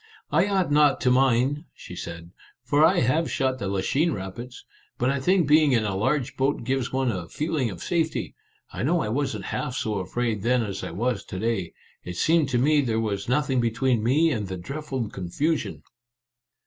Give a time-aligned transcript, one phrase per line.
[0.31, 2.31] "I ought not to mind," she said,"
[2.69, 4.65] for I have shot the Lachine Rapids.
[4.97, 8.33] But I think being in a large boat gives one a feeling of safety.
[8.73, 11.73] I know I wasn't half so afraid then as I was to day.
[12.03, 15.83] It seemed to me there was nothing between me and the dreadful con fusion."